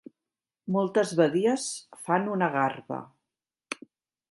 Moltes 0.75 1.11
badies 1.19 1.67
fan 2.07 2.27
una 2.37 2.51
garba. 2.57 3.01